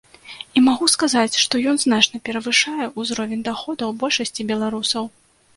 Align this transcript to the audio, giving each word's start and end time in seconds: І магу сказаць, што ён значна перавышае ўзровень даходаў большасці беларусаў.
І 0.59 0.61
магу 0.67 0.85
сказаць, 0.93 1.39
што 1.43 1.61
ён 1.73 1.77
значна 1.83 2.21
перавышае 2.29 2.85
ўзровень 3.03 3.45
даходаў 3.49 3.97
большасці 4.07 4.51
беларусаў. 4.55 5.03